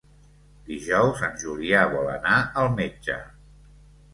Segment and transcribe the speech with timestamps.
[0.69, 3.19] Dijous en Julià vol anar al metge.